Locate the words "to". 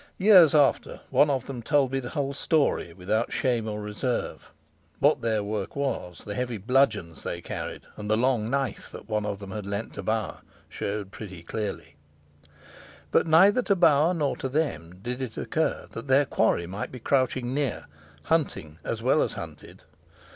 9.93-10.01, 13.61-13.75, 14.37-14.49